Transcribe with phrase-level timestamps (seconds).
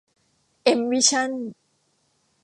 [0.63, 1.31] เอ็ม วิชั่น